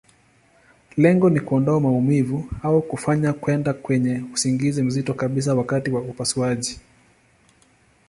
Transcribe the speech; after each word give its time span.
Lengo 0.97 1.29
ni 1.29 1.39
kuondoa 1.39 1.79
maumivu, 1.79 2.49
au 2.63 2.81
kufanya 2.81 3.33
kwenda 3.33 3.73
kwenye 3.73 4.25
usingizi 4.33 4.81
mzito 4.83 5.13
kabisa 5.13 5.55
wakati 5.55 5.91
wa 5.91 6.01
upasuaji. 6.01 6.79